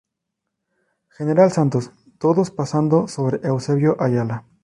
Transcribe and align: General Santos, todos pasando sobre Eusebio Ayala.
General 1.15 1.51
Santos, 1.51 1.91
todos 2.19 2.49
pasando 2.49 3.07
sobre 3.07 3.39
Eusebio 3.47 3.97
Ayala. 4.01 4.47